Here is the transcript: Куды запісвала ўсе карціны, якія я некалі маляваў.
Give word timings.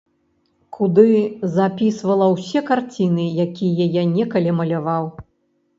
Куды 0.77 1.05
запісвала 1.57 2.31
ўсе 2.35 2.65
карціны, 2.71 3.29
якія 3.45 3.85
я 4.01 4.09
некалі 4.17 4.51
маляваў. 4.63 5.05